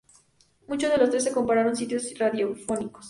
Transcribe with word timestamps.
Muchos 0.67 0.89
de 0.91 0.97
los 0.97 1.11
trece 1.11 1.31
compraron 1.31 1.75
sitios 1.75 2.11
radiofónicos. 2.17 2.99